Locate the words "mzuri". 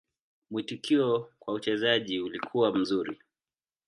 2.75-3.17